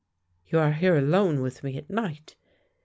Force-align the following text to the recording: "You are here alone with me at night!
"You 0.47 0.57
are 0.57 0.71
here 0.73 0.97
alone 0.97 1.41
with 1.43 1.63
me 1.63 1.77
at 1.77 1.87
night! 1.91 2.35